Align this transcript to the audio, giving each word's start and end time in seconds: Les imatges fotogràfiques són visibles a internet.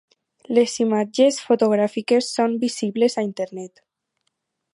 Les 0.57 0.71
imatges 0.85 1.37
fotogràfiques 1.49 2.33
són 2.39 2.57
visibles 2.67 3.19
a 3.23 3.29
internet. 3.31 3.85